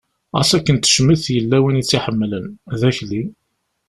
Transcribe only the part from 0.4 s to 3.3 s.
akken tecmet yella win i tt-iḥemmlen, d Akli.